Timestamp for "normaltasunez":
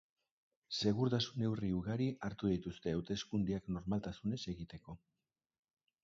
3.75-4.39